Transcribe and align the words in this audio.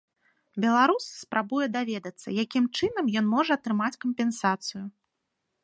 Беларус 0.63 1.05
спрабуе 1.23 1.67
даведацца, 1.75 2.27
якім 2.43 2.65
чынам 2.79 3.13
ён 3.21 3.25
можа 3.37 3.51
атрымаць 3.61 3.99
кампенсацыю. 4.07 4.83